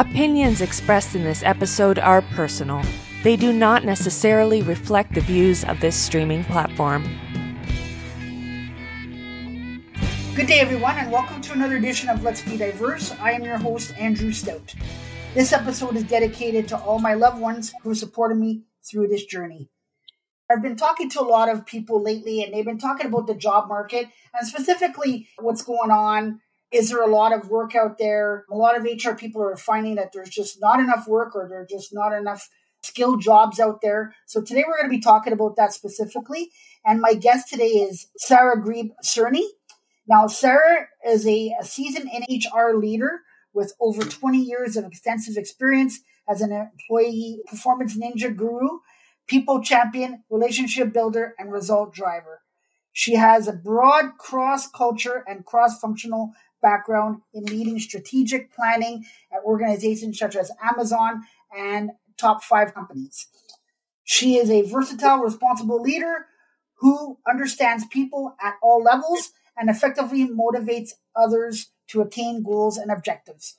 [0.00, 2.80] Opinions expressed in this episode are personal.
[3.22, 7.04] They do not necessarily reflect the views of this streaming platform.
[10.34, 13.14] Good day, everyone, and welcome to another edition of Let's Be Diverse.
[13.20, 14.74] I am your host, Andrew Stout.
[15.34, 19.68] This episode is dedicated to all my loved ones who supported me through this journey.
[20.50, 23.34] I've been talking to a lot of people lately, and they've been talking about the
[23.34, 26.40] job market and specifically what's going on
[26.72, 28.44] is there a lot of work out there?
[28.50, 31.70] A lot of HR people are finding that there's just not enough work or there's
[31.70, 32.48] just not enough
[32.82, 34.14] skilled jobs out there.
[34.26, 36.50] So today we're going to be talking about that specifically.
[36.84, 39.44] And my guest today is Sara Grube Cerny.
[40.08, 43.20] Now, Sara is a, a seasoned NHR leader
[43.52, 48.78] with over 20 years of extensive experience as an employee performance ninja guru,
[49.26, 52.42] people champion, relationship builder, and result driver.
[52.92, 59.42] She has a broad cross culture and cross functional background in leading strategic planning at
[59.44, 61.22] organizations such as Amazon
[61.56, 63.26] and top five companies.
[64.04, 66.26] She is a versatile, responsible leader
[66.78, 73.56] who understands people at all levels and effectively motivates others to attain goals and objectives.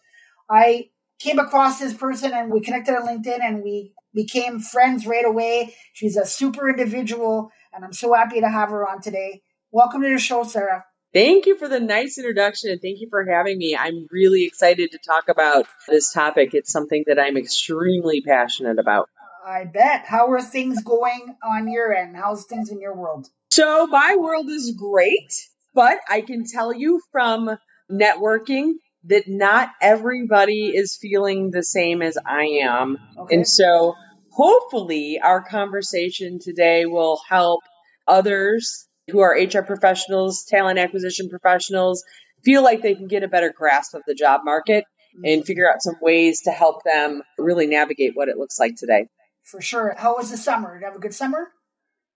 [0.50, 5.26] I came across this person and we connected on LinkedIn and we became friends right
[5.26, 5.76] away.
[5.94, 9.44] She's a super individual and I'm so happy to have her on today.
[9.72, 10.86] Welcome to the show, Sara.
[11.14, 13.76] Thank you for the nice introduction and thank you for having me.
[13.78, 16.54] I'm really excited to talk about this topic.
[16.54, 19.10] It's something that I'm extremely passionate about.
[19.46, 20.06] I bet.
[20.06, 22.16] How are things going on your end?
[22.16, 23.28] How's things in your world?
[23.50, 25.34] So, my world is great,
[25.74, 27.58] but I can tell you from
[27.92, 32.98] networking that not everybody is feeling the same as I am.
[33.18, 33.36] Okay.
[33.36, 33.96] And so,
[34.32, 37.62] hopefully, our conversation today will help
[38.08, 42.04] others who are HR professionals, talent acquisition professionals,
[42.44, 45.26] feel like they can get a better grasp of the job market mm-hmm.
[45.26, 49.08] and figure out some ways to help them really navigate what it looks like today.
[49.44, 49.96] For sure.
[49.98, 50.74] How was the summer?
[50.74, 51.48] Did you have a good summer?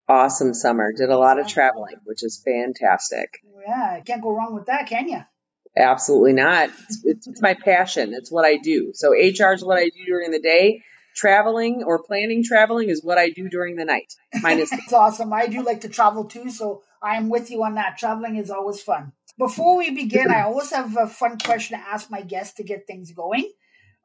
[0.08, 0.94] Awesome summer.
[0.96, 3.40] Did a lot of traveling, which is fantastic.
[3.68, 5.22] Yeah, can't go wrong with that, can you?
[5.76, 6.70] Absolutely not.
[7.04, 8.14] It's, it's my passion.
[8.14, 8.92] It's what I do.
[8.94, 10.84] So HR is what I do during the day
[11.16, 14.14] traveling or planning traveling is what I do during the night.
[14.42, 15.34] Minus That's awesome.
[15.34, 17.98] I do like to travel too, so I am with you on that.
[17.98, 19.14] Traveling is always fun.
[19.38, 22.88] Before we begin, I always have a fun question to ask my guests to get
[22.88, 23.52] things going.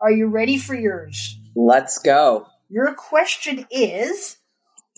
[0.00, 1.38] Are you ready for yours?
[1.54, 2.46] Let's go.
[2.68, 4.38] Your question is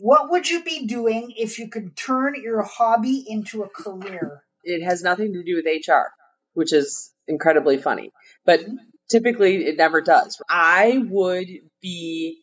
[0.01, 4.43] What would you be doing if you could turn your hobby into a career?
[4.65, 6.13] It has nothing to do with HR,
[6.55, 8.11] which is incredibly funny.
[8.47, 8.77] But mm-hmm
[9.13, 10.43] typically it never does.
[10.49, 11.47] I would
[11.81, 12.41] be,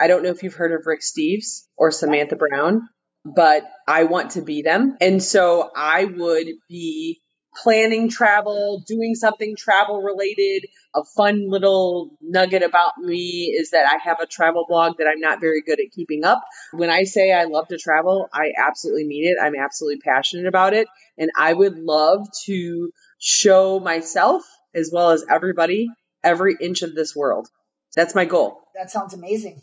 [0.00, 2.88] I don't know if you've heard of Rick Steves or Samantha Brown,
[3.24, 4.96] but I want to be them.
[5.00, 7.20] And so I would be
[7.62, 10.66] planning travel, doing something travel related.
[10.94, 15.20] A fun little nugget about me is that I have a travel blog that I'm
[15.20, 16.42] not very good at keeping up.
[16.72, 19.36] When I say I love to travel, I absolutely mean it.
[19.42, 20.88] I'm absolutely passionate about it.
[21.18, 24.42] And I would love to show myself
[24.74, 25.88] as well as everybody
[26.22, 27.48] every inch of this world.
[27.94, 28.60] That's my goal.
[28.74, 29.62] That sounds amazing.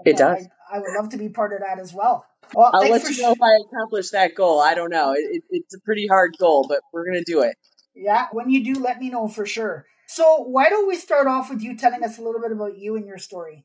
[0.00, 0.46] Okay, it does.
[0.70, 2.24] I, I, would love to be part of that as well.
[2.54, 4.60] Well, I'll let you sh- know if I accomplish that goal.
[4.60, 5.12] I don't know.
[5.12, 7.56] It, it, it's a pretty hard goal, but we're going to do it.
[7.94, 9.86] Yeah, when you do, let me know for sure.
[10.06, 12.96] So, why don't we start off with you telling us a little bit about you
[12.96, 13.64] and your story?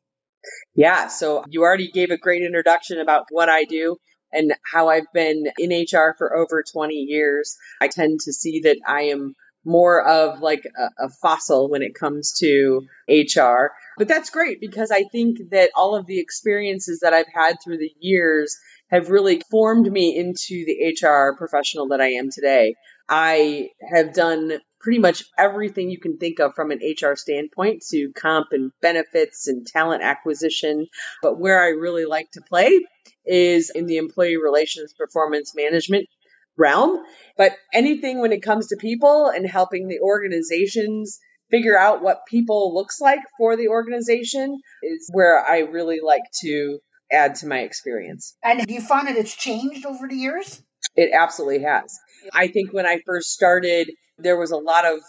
[0.76, 3.98] Yeah, so you already gave a great introduction about what I do
[4.32, 7.56] and how I've been in HR for over 20 years.
[7.80, 11.96] I tend to see that I am more of like a, a, fossil when it
[11.96, 13.72] comes to HR.
[13.98, 17.78] But that's great because I think that all of the experiences that I've had through
[17.78, 18.58] the years
[18.90, 22.76] have really formed me into the HR professional that I am today.
[23.10, 28.12] I have done pretty much everything you can think of from an HR standpoint to
[28.14, 30.88] comp and benefits and talent acquisition.
[31.22, 32.86] But where I really like to play
[33.26, 36.08] is in the employee relations performance management
[36.58, 37.04] realm.
[37.38, 41.20] But anything when it comes to people and helping the organizations
[41.50, 46.80] figure out what people looks like for the organization is where I really like to
[47.12, 48.36] add to my experience.
[48.44, 50.62] And do you found that it's changed over the years?
[50.96, 51.98] It absolutely has.
[52.34, 55.00] I think when I first started, there was a lot of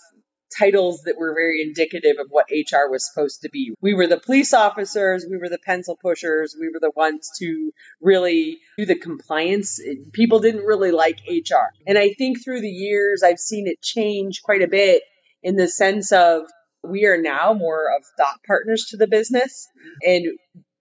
[0.58, 3.74] titles that were very indicative of what HR was supposed to be.
[3.80, 7.72] We were the police officers, we were the pencil pushers, we were the ones to
[8.00, 9.80] really do the compliance.
[10.12, 11.72] People didn't really like HR.
[11.86, 15.02] And I think through the years, I've seen it change quite a bit
[15.42, 16.42] in the sense of
[16.82, 19.68] we are now more of thought partners to the business.
[20.02, 20.26] And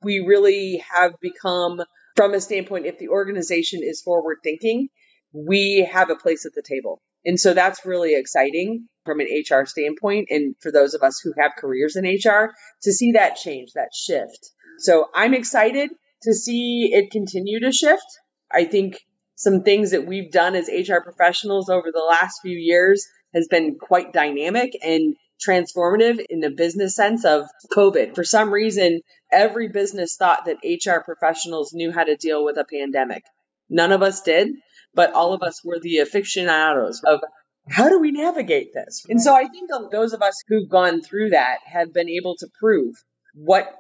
[0.02, 1.82] we really have become,
[2.16, 4.90] from a standpoint, if the organization is forward thinking,
[5.34, 9.66] we have a place at the table And so that's really exciting from an HR
[9.66, 10.28] standpoint.
[10.30, 12.54] And for those of us who have careers in HR
[12.84, 14.50] to see that change, that shift.
[14.80, 15.90] So I'm excited
[16.24, 18.06] to see it continue to shift.
[18.52, 19.00] I think
[19.36, 23.78] some things that we've done as HR professionals over the last few years has been
[23.80, 25.16] quite dynamic and
[25.46, 28.16] transformative in the business sense of COVID.
[28.16, 32.66] For some reason, every business thought that HR professionals knew how to deal with a
[32.66, 33.24] pandemic.
[33.70, 34.50] None of us did,
[34.94, 37.22] but all of us were the aficionados of
[37.70, 39.06] how do we navigate this?
[39.08, 42.48] And so I think those of us who've gone through that have been able to
[42.60, 42.96] prove
[43.34, 43.74] what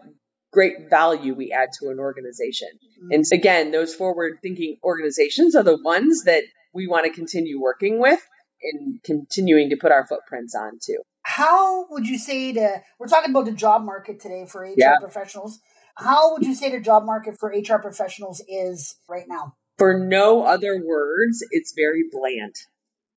[0.53, 2.69] great value we add to an organization.
[2.71, 3.11] Mm-hmm.
[3.11, 6.43] And again, those forward thinking organizations are the ones that
[6.73, 8.21] we want to continue working with
[8.61, 10.99] and continuing to put our footprints on too.
[11.23, 14.99] How would you say to, we're talking about the job market today for HR yeah.
[14.99, 15.59] professionals.
[15.95, 19.55] How would you say the job market for HR professionals is right now?
[19.77, 22.55] For no other words, it's very bland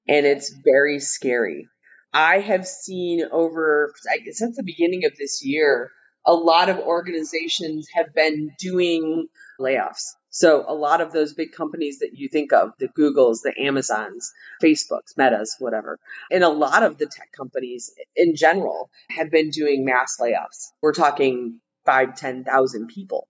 [0.07, 1.67] and it's very scary.
[2.13, 3.93] I have seen over,
[4.31, 5.91] since the beginning of this year,
[6.25, 9.27] a lot of organizations have been doing
[9.59, 10.13] layoffs.
[10.29, 14.33] So a lot of those big companies that you think of, the Googles, the Amazons,
[14.61, 15.99] Facebooks, Metas, whatever,
[16.29, 20.71] and a lot of the tech companies in general have been doing mass layoffs.
[20.81, 23.27] We're talking five, 10,000 people.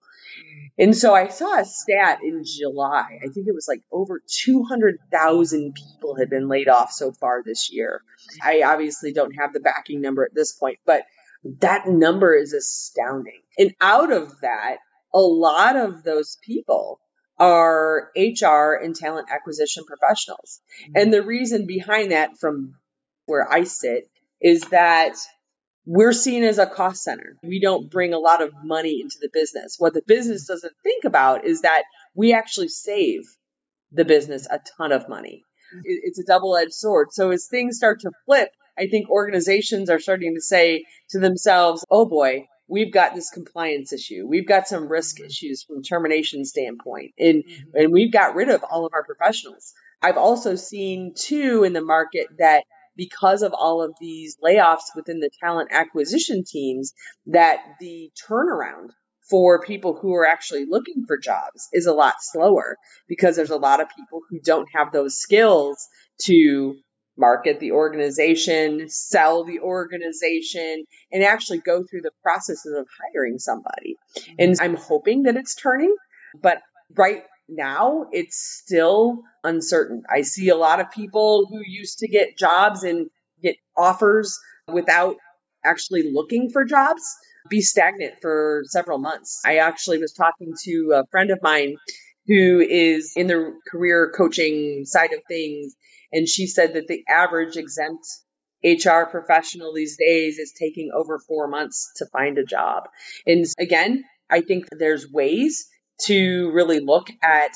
[0.79, 3.19] And so I saw a stat in July.
[3.23, 7.71] I think it was like over 200,000 people had been laid off so far this
[7.71, 8.01] year.
[8.43, 11.03] I obviously don't have the backing number at this point, but
[11.61, 13.41] that number is astounding.
[13.57, 14.77] And out of that,
[15.13, 16.99] a lot of those people
[17.39, 20.61] are HR and talent acquisition professionals.
[20.85, 21.11] And mm-hmm.
[21.11, 22.75] the reason behind that from
[23.25, 24.09] where I sit
[24.41, 25.15] is that
[25.87, 27.37] we're seen as a cost center.
[27.41, 29.77] We don't bring a lot of money into the business.
[29.79, 33.21] What the business doesn't think about is that we actually save
[33.93, 35.43] the business a ton of money.
[35.85, 37.13] It's a double edged sword.
[37.13, 41.85] So as things start to flip, I think organizations are starting to say to themselves,
[41.89, 44.27] oh boy, we've got this compliance issue.
[44.27, 47.77] We've got some risk issues from termination standpoint and, mm-hmm.
[47.77, 49.73] and we've got rid of all of our professionals.
[50.01, 52.65] I've also seen too in the market that
[52.97, 56.94] because of all of these layoffs within the talent acquisition teams
[57.27, 58.89] that the turnaround
[59.29, 62.77] for people who are actually looking for jobs is a lot slower
[63.07, 65.88] because there's a lot of people who don't have those skills
[66.23, 66.75] to
[67.17, 73.95] market the organization, sell the organization, and actually go through the processes of hiring somebody.
[74.38, 75.95] And I'm hoping that it's turning,
[76.39, 76.61] but
[76.95, 80.03] right now it's still uncertain.
[80.09, 83.09] I see a lot of people who used to get jobs and
[83.41, 84.39] get offers
[84.71, 85.15] without
[85.63, 87.03] actually looking for jobs
[87.49, 89.41] be stagnant for several months.
[89.45, 91.77] I actually was talking to a friend of mine
[92.27, 95.75] who is in the career coaching side of things
[96.11, 98.05] and she said that the average exempt
[98.63, 102.89] HR professional these days is taking over four months to find a job.
[103.25, 105.67] And again, I think there's ways
[106.05, 107.51] to really look at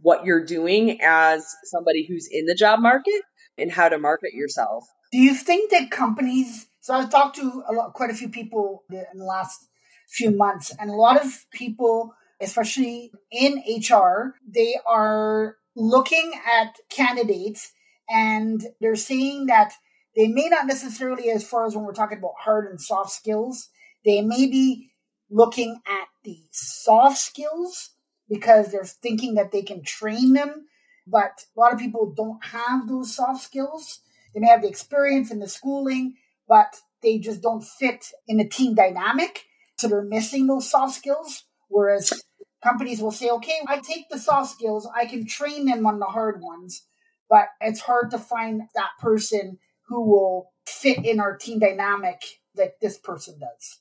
[0.00, 3.22] what you're doing as somebody who's in the job market
[3.58, 4.86] and how to market yourself.
[5.12, 6.66] Do you think that companies?
[6.80, 9.68] So I've talked to a lot, quite a few people in the last
[10.08, 17.72] few months, and a lot of people, especially in HR, they are looking at candidates
[18.08, 19.72] and they're saying that
[20.14, 23.68] they may not necessarily, as far as when we're talking about hard and soft skills,
[24.04, 24.90] they may be
[25.30, 27.92] looking at the soft skills
[28.28, 30.66] because they're thinking that they can train them.
[31.06, 34.00] But a lot of people don't have those soft skills.
[34.34, 36.16] They may have the experience and the schooling,
[36.46, 39.44] but they just don't fit in the team dynamic.
[39.78, 41.44] So they're missing those soft skills.
[41.68, 42.12] Whereas
[42.62, 46.06] companies will say, okay, I take the soft skills, I can train them on the
[46.06, 46.82] hard ones
[47.28, 52.22] but it's hard to find that person who will fit in our team dynamic
[52.56, 53.80] like this person does.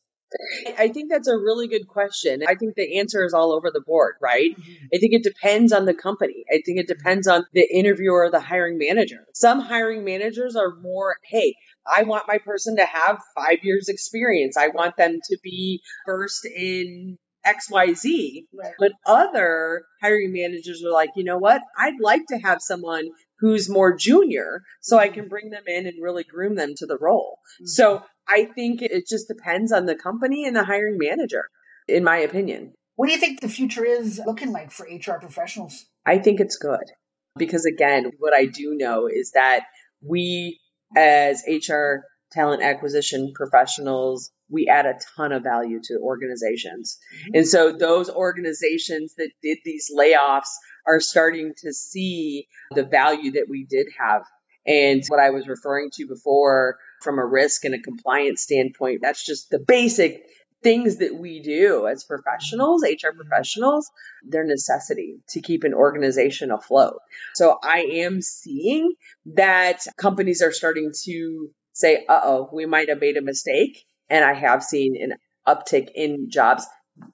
[0.77, 2.43] I think that's a really good question.
[2.47, 4.51] I think the answer is all over the board, right?
[4.51, 4.85] Mm-hmm.
[4.93, 6.45] I think it depends on the company.
[6.49, 9.25] I think it depends on the interviewer or the hiring manager.
[9.33, 14.57] Some hiring managers are more, hey, I want my person to have five years experience.
[14.57, 18.45] I want them to be versed in XYZ.
[18.53, 18.73] Right.
[18.79, 21.61] But other hiring managers are like, you know what?
[21.77, 26.01] I'd like to have someone who's more junior so I can bring them in and
[26.01, 27.39] really groom them to the role.
[27.61, 27.67] Mm-hmm.
[27.67, 31.49] So I think it just depends on the company and the hiring manager,
[31.87, 32.73] in my opinion.
[32.95, 35.85] What do you think the future is looking like for HR professionals?
[36.05, 36.85] I think it's good
[37.37, 39.65] because again, what I do know is that
[40.01, 40.59] we
[40.95, 46.97] as HR talent acquisition professionals, we add a ton of value to organizations.
[47.13, 47.35] Mm-hmm.
[47.35, 50.51] And so those organizations that did these layoffs
[50.87, 54.23] are starting to see the value that we did have
[54.65, 59.25] And what I was referring to before from a risk and a compliance standpoint, that's
[59.25, 60.25] just the basic
[60.61, 63.89] things that we do as professionals, HR professionals,
[64.27, 66.97] they're necessity to keep an organization afloat.
[67.35, 68.93] So I am seeing
[69.35, 73.85] that companies are starting to say, uh oh, we might have made a mistake.
[74.09, 75.13] And I have seen an
[75.47, 76.65] uptick in jobs.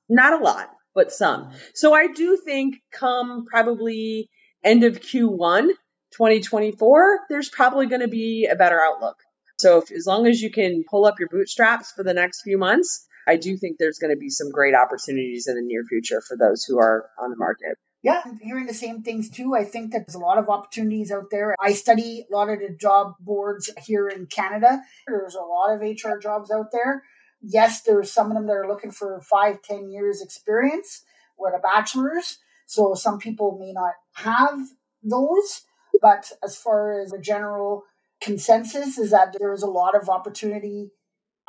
[0.07, 1.51] Not a lot, but some.
[1.73, 4.29] So I do think come probably
[4.63, 5.71] end of Q1
[6.11, 9.17] 2024, there's probably going to be a better outlook.
[9.61, 12.57] So if, as long as you can pull up your bootstraps for the next few
[12.57, 16.19] months, I do think there's going to be some great opportunities in the near future
[16.27, 17.77] for those who are on the market.
[18.01, 19.53] Yeah, I'm hearing the same things too.
[19.53, 21.55] I think that there's a lot of opportunities out there.
[21.59, 24.81] I study a lot of the job boards here in Canada.
[25.07, 27.03] There's a lot of HR jobs out there.
[27.43, 31.03] Yes, there's some of them that are looking for five, ten years experience
[31.37, 32.39] with a bachelor's.
[32.65, 34.59] So some people may not have
[35.03, 35.61] those.
[36.01, 37.83] But as far as the general
[38.21, 40.91] consensus is that there is a lot of opportunity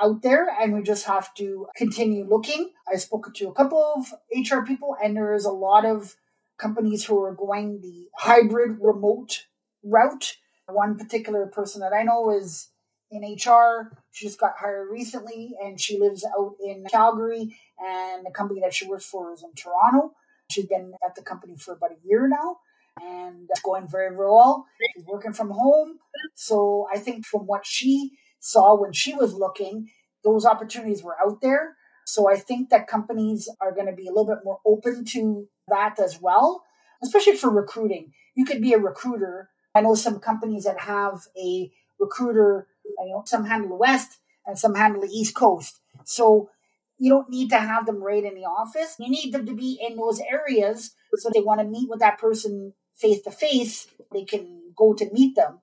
[0.01, 2.71] out there and we just have to continue looking.
[2.91, 6.17] I spoke to a couple of HR people and there is a lot of
[6.59, 9.47] companies who are going the hybrid remote
[9.85, 10.37] route.
[10.67, 12.69] One particular person that I know is
[13.11, 13.93] in HR.
[14.11, 18.73] She just got hired recently and she lives out in Calgary and the company that
[18.73, 20.15] she works for is in Toronto.
[20.51, 22.57] She's been at the company for about a year now
[23.01, 24.67] and it's going very, very well.
[24.95, 25.99] She's working from home.
[26.35, 29.89] So I think from what she saw when she was looking,
[30.25, 31.77] those opportunities were out there.
[32.05, 35.49] So I think that companies are going to be a little bit more open to
[35.69, 36.65] that as well,
[37.03, 38.13] especially for recruiting.
[38.35, 39.51] You could be a recruiter.
[39.75, 44.59] I know some companies that have a recruiter, you know, some handle the West and
[44.59, 45.81] some handle the East Coast.
[46.05, 46.51] So
[46.99, 48.97] you don't need to have them right in the office.
[48.99, 52.19] You need them to be in those areas so they want to meet with that
[52.19, 52.73] person
[53.03, 53.89] face to face.
[54.13, 55.59] They can go to meet them.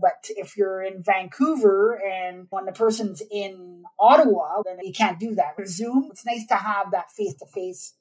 [0.00, 5.34] But if you're in Vancouver and when the person's in Ottawa, then you can't do
[5.36, 5.54] that.
[5.66, 7.94] Zoom, it's nice to have that face to face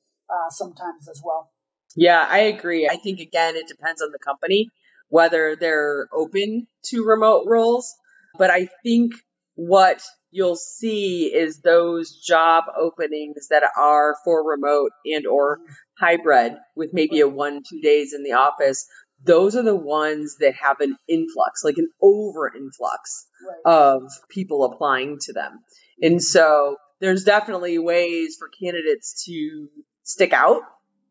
[0.50, 1.52] sometimes as well.
[1.96, 2.90] Yeah, I agree.
[2.92, 4.70] I think again, it depends on the company
[5.10, 7.94] whether they're open to remote roles.
[8.40, 9.14] But I think
[9.54, 10.02] what
[10.34, 15.60] you'll see is those job openings that are for remote and or
[15.98, 18.88] hybrid with maybe a one two days in the office
[19.24, 23.74] those are the ones that have an influx like an over influx right.
[23.74, 25.60] of people applying to them
[26.02, 29.70] and so there's definitely ways for candidates to
[30.04, 30.62] stick out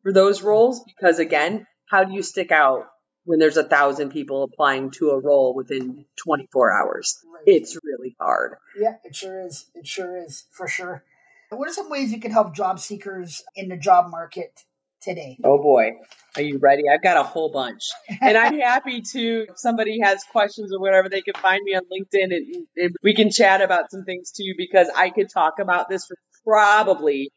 [0.02, 2.86] for those roles because again how do you stick out
[3.24, 7.18] when there's a thousand people applying to a role within 24 hours.
[7.32, 7.42] Right.
[7.46, 8.56] It's really hard.
[8.78, 9.66] Yeah, it sure is.
[9.74, 11.04] It sure is, for sure.
[11.50, 14.58] What are some ways you can help job seekers in the job market
[15.02, 15.36] today?
[15.44, 15.92] Oh boy.
[16.34, 16.84] Are you ready?
[16.92, 17.82] I've got a whole bunch.
[18.20, 21.82] And I'm happy to, if somebody has questions or whatever, they can find me on
[21.82, 25.90] LinkedIn and, and we can chat about some things too, because I could talk about
[25.90, 27.30] this for probably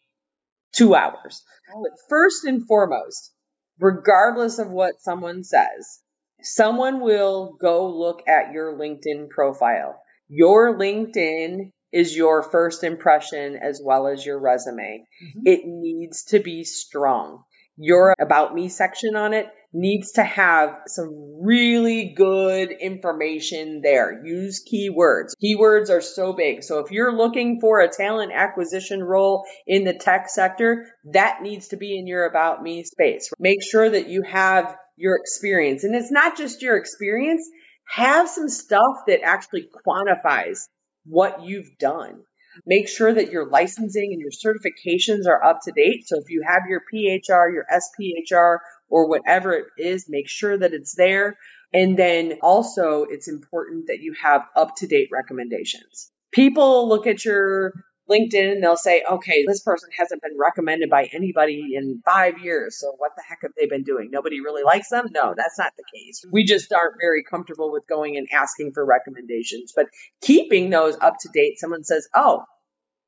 [0.71, 1.43] two hours.
[1.73, 1.83] Oh.
[1.83, 3.31] But first and foremost,
[3.79, 5.99] regardless of what someone says,
[6.41, 10.01] someone will go look at your LinkedIn profile.
[10.27, 15.05] Your LinkedIn is your first impression as well as your resume.
[15.23, 15.39] Mm-hmm.
[15.45, 17.43] It needs to be strong.
[17.77, 24.25] Your about me section on it needs to have some really good information there.
[24.25, 25.33] Use keywords.
[25.43, 26.63] Keywords are so big.
[26.63, 31.67] So if you're looking for a talent acquisition role in the tech sector, that needs
[31.69, 33.29] to be in your about me space.
[33.37, 35.83] Make sure that you have your experience.
[35.83, 37.45] And it's not just your experience.
[37.89, 40.59] Have some stuff that actually quantifies
[41.05, 42.21] what you've done.
[42.65, 46.07] Make sure that your licensing and your certifications are up to date.
[46.07, 48.57] So if you have your PHR, your SPHR,
[48.89, 51.37] or whatever it is, make sure that it's there.
[51.73, 56.11] And then also it's important that you have up to date recommendations.
[56.31, 57.73] People look at your
[58.09, 62.79] LinkedIn they'll say, okay, this person hasn't been recommended by anybody in five years.
[62.79, 64.09] So what the heck have they been doing?
[64.11, 65.07] Nobody really likes them?
[65.11, 66.23] No, that's not the case.
[66.31, 69.87] We just aren't very comfortable with going and asking for recommendations, but
[70.21, 71.59] keeping those up to date.
[71.59, 72.43] Someone says, oh,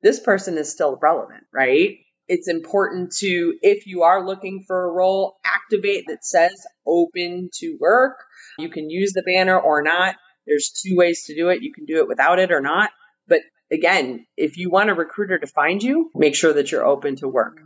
[0.01, 1.97] this person is still relevant, right?
[2.27, 6.53] It's important to, if you are looking for a role, activate that says
[6.85, 8.17] open to work.
[8.59, 10.15] You can use the banner or not.
[10.45, 11.61] There's two ways to do it.
[11.61, 12.89] You can do it without it or not.
[13.27, 13.39] But
[13.71, 17.27] again, if you want a recruiter to find you, make sure that you're open to
[17.27, 17.59] work.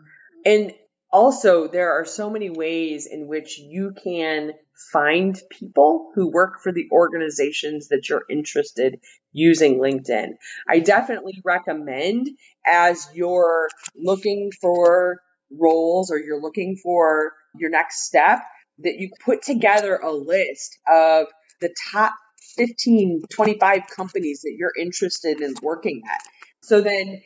[0.45, 0.73] And
[1.11, 4.53] also, there are so many ways in which you can
[4.93, 8.99] find people who work for the organizations that you're interested
[9.33, 10.29] using LinkedIn.
[10.67, 12.29] I definitely recommend
[12.65, 15.19] as you're looking for
[15.51, 18.39] roles or you're looking for your next step
[18.79, 21.27] that you put together a list of
[21.59, 22.13] the top
[22.55, 26.21] 15, 25 companies that you're interested in working at.
[26.61, 27.21] So then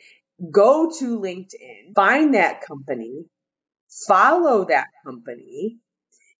[0.50, 3.24] go to LinkedIn, find that company,
[4.06, 5.78] follow that company.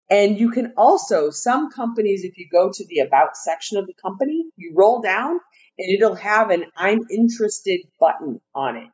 [0.09, 3.95] And you can also, some companies, if you go to the about section of the
[4.00, 5.40] company, you roll down
[5.78, 8.88] and it'll have an I'm interested button on it.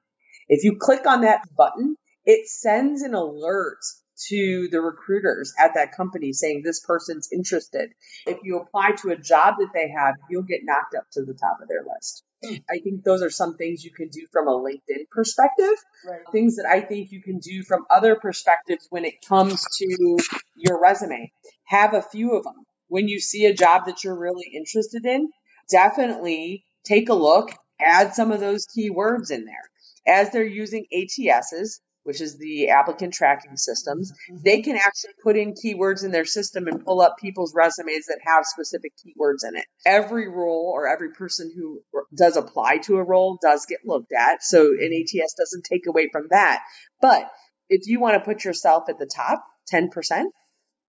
[0.49, 3.80] If you click on that button, it sends an alert
[4.29, 7.91] to the recruiters at that company saying this person's interested.
[8.26, 11.35] If you apply to a job that they have, you'll get knocked up to the
[11.35, 12.25] top of their list.
[12.45, 15.75] I think those are some things you can do from a LinkedIn perspective.
[16.05, 16.21] Right.
[16.33, 20.17] Things that I think you can do from other perspectives when it comes to
[20.57, 21.31] your resume.
[21.64, 22.64] Have a few of them.
[22.88, 25.31] When you see a job that you're really interested in,
[25.71, 29.71] definitely take a look, add some of those keywords in there.
[30.07, 34.42] As they're using ATSs, which is the applicant tracking systems, mm-hmm.
[34.44, 38.21] they can actually put in keywords in their system and pull up people's resumes that
[38.25, 39.64] have specific keywords in it.
[39.87, 41.82] Every role or every person who
[42.16, 44.42] does apply to a role does get looked at.
[44.42, 46.61] So an ATS doesn't take away from that.
[47.00, 47.30] But
[47.68, 50.25] if you want to put yourself at the top 10%,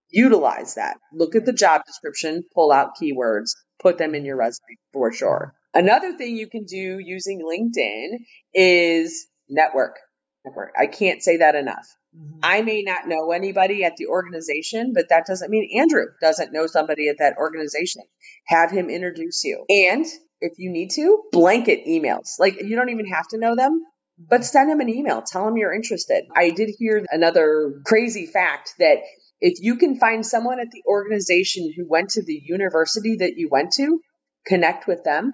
[0.10, 0.98] utilize that.
[1.14, 3.52] Look at the job description, pull out keywords,
[3.82, 5.54] put them in your resume for sure.
[5.74, 8.20] Another thing you can do using LinkedIn
[8.54, 9.98] is network
[10.78, 11.88] I can't say that enough.
[12.16, 12.40] Mm-hmm.
[12.44, 16.68] I may not know anybody at the organization, but that doesn't mean Andrew doesn't know
[16.68, 18.04] somebody at that organization.
[18.48, 19.66] Have him introduce you.
[19.70, 20.06] And
[20.42, 22.40] if you need to, blanket emails.
[22.40, 23.82] Like you don't even have to know them,
[24.18, 24.44] but mm-hmm.
[24.44, 25.22] send them an email.
[25.22, 26.26] Tell them you're interested.
[26.36, 28.98] I did hear another crazy fact that
[29.40, 33.50] if you can find someone at the organization who went to the university that you
[33.50, 34.00] went to,
[34.46, 35.34] connect with them.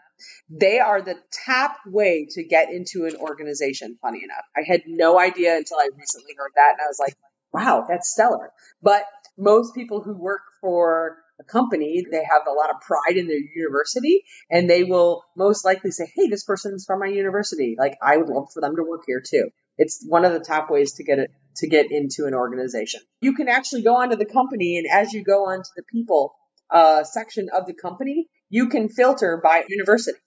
[0.50, 4.46] They are the top way to get into an organization, funny enough.
[4.56, 7.16] I had no idea until I recently heard that and I was like,
[7.52, 8.52] wow, that's stellar.
[8.82, 9.04] But
[9.38, 13.38] most people who work for a company, they have a lot of pride in their
[13.38, 17.76] university and they will most likely say, Hey, this person's from my university.
[17.78, 19.50] Like I would love for them to work here too.
[19.78, 23.02] It's one of the top ways to get it, to get into an organization.
[23.22, 26.36] You can actually go onto the company and as you go onto the people
[26.70, 30.18] uh, section of the company, you can filter by university.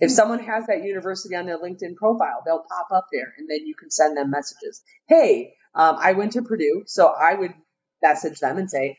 [0.00, 0.14] If hmm.
[0.14, 3.74] someone has that university on their LinkedIn profile, they'll pop up there and then you
[3.74, 4.82] can send them messages.
[5.08, 7.54] Hey, um, I went to Purdue, so I would
[8.02, 8.98] message them and say,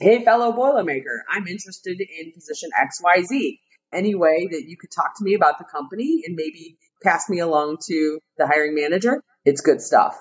[0.00, 3.58] Hey, fellow Boilermaker, I'm interested in position XYZ.
[3.92, 7.38] Any way that you could talk to me about the company and maybe pass me
[7.38, 10.18] along to the hiring manager, it's good stuff.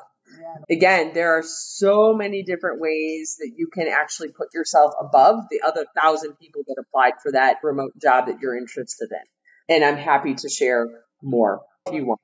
[0.69, 5.62] Again, there are so many different ways that you can actually put yourself above the
[5.65, 9.76] other thousand people that applied for that remote job that you're interested in.
[9.76, 10.88] And I'm happy to share
[11.21, 12.19] more if you want.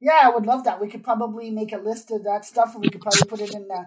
[0.00, 0.80] Yeah, I would love that.
[0.80, 3.54] We could probably make a list of that stuff and we could probably put it
[3.54, 3.86] in the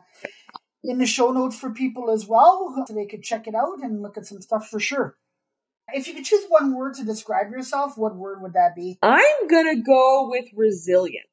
[0.83, 4.01] in the show notes for people as well so they could check it out and
[4.01, 5.15] look at some stuff for sure.
[5.93, 8.97] If you could choose one word to describe yourself, what word would that be?
[9.01, 11.27] I'm going to go with resilient.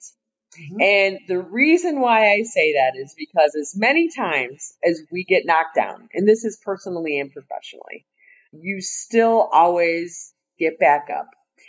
[0.56, 0.80] Mm-hmm.
[0.80, 5.46] And the reason why I say that is because as many times as we get
[5.46, 8.06] knocked down, and this is personally and professionally,
[8.52, 11.28] you still always get back up.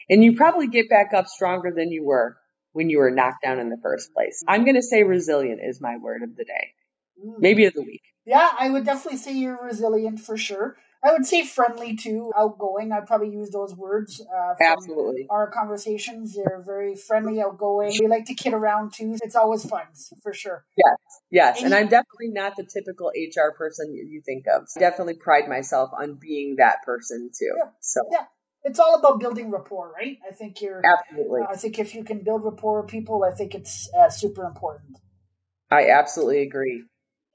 [0.10, 2.38] And you probably get back up stronger than you were
[2.72, 4.44] when you were knocked down in the first place.
[4.48, 6.74] I'm going to say resilient is my word of the day,
[7.24, 7.36] mm.
[7.38, 8.02] maybe of the week.
[8.26, 10.78] Yeah, I would definitely say you're resilient for sure.
[11.04, 12.92] I would say friendly too, outgoing.
[12.92, 14.22] I'd probably use those words.
[14.22, 15.28] Uh, Absolutely.
[15.30, 17.94] Our conversations, they're very friendly, outgoing.
[18.00, 19.16] We like to kid around too.
[19.24, 19.84] It's always fun,
[20.22, 20.66] for sure.
[20.76, 20.98] Yes,
[21.32, 21.58] yes.
[21.58, 24.68] And, and I'm definitely not the typical HR person you think of.
[24.76, 27.54] I definitely pride myself on being that person too.
[27.58, 27.70] Yeah.
[27.80, 28.02] So.
[28.12, 28.26] Yeah.
[28.66, 30.18] It's all about building rapport, right?
[30.28, 31.42] I think you're absolutely.
[31.44, 34.44] Uh, I think if you can build rapport with people, I think it's uh, super
[34.44, 34.98] important.
[35.72, 36.84] I absolutely agree.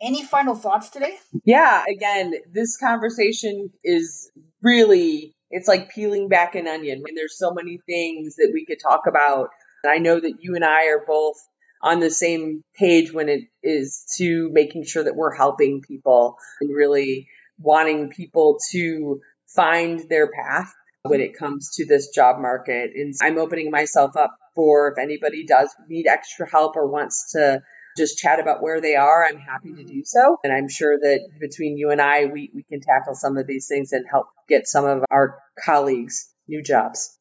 [0.02, 1.16] Any final thoughts today?
[1.44, 4.30] Yeah, again, this conversation is
[4.62, 7.04] really it's like peeling back an onion.
[7.07, 9.50] And there's so many things that we could talk about.
[9.87, 11.37] I know that you and I are both
[11.80, 16.74] on the same page when it is to making sure that we're helping people and
[16.74, 17.28] really
[17.59, 19.20] wanting people to
[19.54, 22.90] find their path when it comes to this job market.
[22.96, 27.62] And I'm opening myself up for if anybody does need extra help or wants to
[27.96, 29.87] just chat about where they are, I'm happy to mm-hmm.
[29.87, 30.37] do so.
[30.42, 33.66] And I'm sure that between you and I, we, we can tackle some of these
[33.66, 37.18] things and help get some of our colleagues new jobs.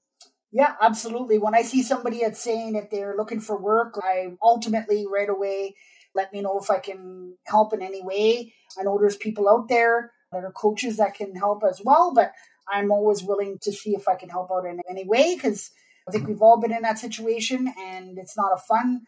[0.51, 1.39] Yeah, absolutely.
[1.39, 5.75] When I see somebody that's saying that they're looking for work, I ultimately right away
[6.15, 8.53] let me know if I can help in any way.
[8.79, 12.33] I know there's people out there that are coaches that can help as well, but
[12.71, 15.71] I'm always willing to see if I can help out in any way because
[16.07, 19.01] I think we've all been in that situation and it's not a fun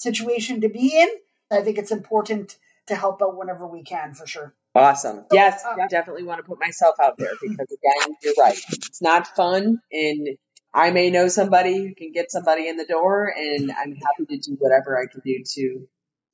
[0.00, 1.08] situation to be in.
[1.50, 4.54] I think it's important to help out whenever we can for sure.
[4.74, 5.24] Awesome.
[5.32, 8.58] Yes, um, I definitely want to put myself out there because again, you're right.
[8.72, 10.28] It's not fun and
[10.72, 14.38] I may know somebody who can get somebody in the door and I'm happy to
[14.38, 15.88] do whatever I can do to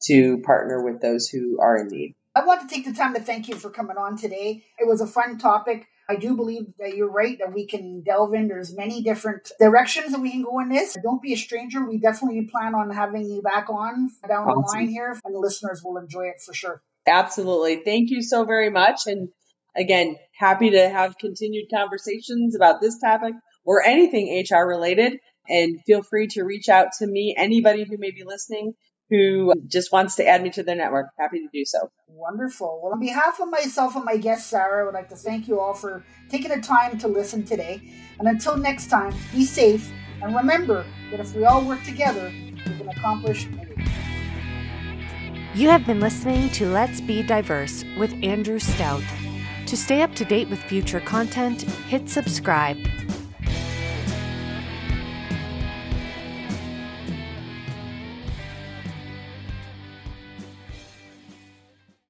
[0.08, 2.14] to partner with those who are in need.
[2.34, 4.64] I want to take the time to thank you for coming on today.
[4.78, 5.88] It was a fun topic.
[6.08, 8.48] I do believe that you're right that we can delve in.
[8.48, 10.96] There's many different directions that we can go in this.
[11.02, 11.84] Don't be a stranger.
[11.84, 14.62] We definitely plan on having you back on down awesome.
[14.62, 16.82] the line here, and the listeners will enjoy it for sure.
[17.06, 17.82] Absolutely.
[17.84, 19.06] Thank you so very much.
[19.06, 19.28] And
[19.76, 25.18] again, happy to have continued conversations about this topic or anything HR related.
[25.48, 28.74] And feel free to reach out to me, anybody who may be listening
[29.10, 31.06] who just wants to add me to their network.
[31.18, 31.90] Happy to do so.
[32.08, 32.80] Wonderful.
[32.82, 35.60] Well, on behalf of myself and my guest, Sara, I would like to thank you
[35.60, 37.80] all for taking the time to listen today.
[38.18, 39.92] And until next time, be safe
[40.22, 43.86] and remember that if we all work together, we can accomplish anything.
[45.54, 49.02] You have been listening to Let's Be Diverse with Andrew Stout.
[49.66, 52.78] To stay up to date with future content, hit subscribe